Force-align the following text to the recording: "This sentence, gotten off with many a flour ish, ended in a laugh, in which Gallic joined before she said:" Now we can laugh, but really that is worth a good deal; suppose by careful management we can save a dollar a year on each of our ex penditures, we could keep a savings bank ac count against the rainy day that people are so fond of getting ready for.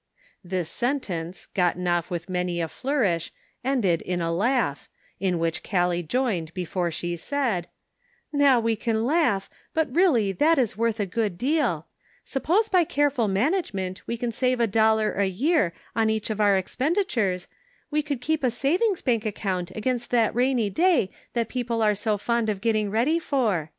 "This 0.53 0.67
sentence, 0.67 1.45
gotten 1.53 1.87
off 1.87 2.09
with 2.09 2.27
many 2.27 2.59
a 2.59 2.67
flour 2.67 3.03
ish, 3.03 3.31
ended 3.63 4.01
in 4.01 4.19
a 4.19 4.31
laugh, 4.33 4.89
in 5.19 5.37
which 5.37 5.61
Gallic 5.61 6.07
joined 6.07 6.51
before 6.55 6.89
she 6.89 7.15
said:" 7.15 7.67
Now 8.33 8.59
we 8.59 8.75
can 8.75 9.05
laugh, 9.05 9.47
but 9.75 9.93
really 9.93 10.31
that 10.31 10.57
is 10.57 10.75
worth 10.75 10.99
a 10.99 11.05
good 11.05 11.37
deal; 11.37 11.85
suppose 12.23 12.67
by 12.67 12.83
careful 12.83 13.27
management 13.27 14.01
we 14.07 14.17
can 14.17 14.31
save 14.31 14.59
a 14.59 14.65
dollar 14.65 15.13
a 15.13 15.27
year 15.27 15.71
on 15.95 16.09
each 16.09 16.31
of 16.31 16.41
our 16.41 16.55
ex 16.57 16.75
penditures, 16.75 17.45
we 17.91 18.01
could 18.01 18.21
keep 18.21 18.43
a 18.43 18.49
savings 18.49 19.03
bank 19.03 19.23
ac 19.23 19.33
count 19.35 19.69
against 19.75 20.09
the 20.09 20.31
rainy 20.33 20.71
day 20.71 21.11
that 21.33 21.47
people 21.47 21.83
are 21.83 21.93
so 21.93 22.17
fond 22.17 22.49
of 22.49 22.59
getting 22.59 22.89
ready 22.89 23.19
for. 23.19 23.69